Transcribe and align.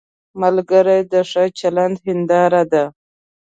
ملګری 0.41 0.99
د 1.11 1.13
ښه 1.31 1.43
چلند 1.59 1.95
هنداره 2.05 2.63
ده 2.71 2.83